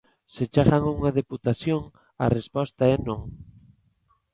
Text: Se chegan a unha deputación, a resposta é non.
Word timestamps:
Se 0.33 0.43
chegan 0.53 0.81
a 0.87 0.91
unha 0.97 1.15
deputación, 1.19 1.81
a 2.23 2.25
resposta 2.37 2.83
é 2.93 2.97
non. 3.07 3.21